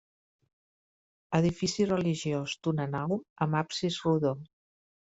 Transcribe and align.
Edifici 1.41 1.87
religiós 1.91 2.57
d'una 2.65 2.89
nau 2.99 3.17
amb 3.47 3.63
absis 3.65 4.05
rodó. 4.09 4.39